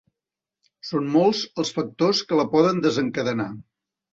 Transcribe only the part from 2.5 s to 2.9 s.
poden